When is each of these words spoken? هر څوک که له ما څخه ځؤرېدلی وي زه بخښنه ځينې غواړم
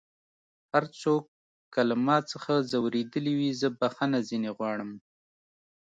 هر 0.71 0.85
څوک 1.01 1.23
که 1.73 1.81
له 1.89 1.95
ما 2.05 2.17
څخه 2.31 2.53
ځؤرېدلی 2.71 3.33
وي 3.39 3.51
زه 3.61 3.67
بخښنه 3.79 4.19
ځينې 4.29 4.49
غواړم 4.57 4.91